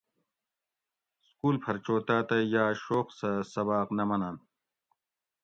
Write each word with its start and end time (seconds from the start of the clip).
سکول 1.27 1.55
پۤھر 1.63 1.75
چو 1.85 1.95
تاۤتہ 2.07 2.37
یا 2.53 2.65
شوق 2.83 3.07
سہ 3.19 3.31
سباۤق 3.51 3.89
نہ 3.97 4.03
منن 4.09 4.35